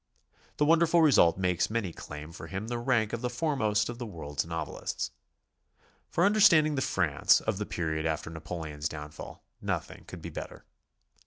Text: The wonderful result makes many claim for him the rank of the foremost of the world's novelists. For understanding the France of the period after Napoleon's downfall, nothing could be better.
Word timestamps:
The 0.57 0.65
wonderful 0.65 1.03
result 1.03 1.37
makes 1.37 1.69
many 1.69 1.93
claim 1.93 2.31
for 2.31 2.47
him 2.47 2.69
the 2.69 2.79
rank 2.79 3.13
of 3.13 3.21
the 3.21 3.29
foremost 3.29 3.87
of 3.87 3.99
the 3.99 4.05
world's 4.07 4.43
novelists. 4.47 5.11
For 6.09 6.25
understanding 6.25 6.73
the 6.73 6.81
France 6.81 7.39
of 7.39 7.59
the 7.59 7.67
period 7.67 8.07
after 8.07 8.31
Napoleon's 8.31 8.89
downfall, 8.89 9.43
nothing 9.61 10.05
could 10.05 10.23
be 10.23 10.29
better. 10.31 10.65